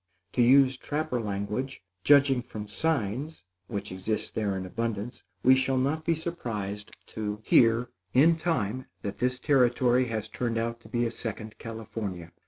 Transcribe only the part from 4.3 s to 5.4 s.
there in abundance,